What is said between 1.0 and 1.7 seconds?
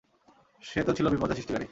বিপর্যয় সৃষ্টিকারী।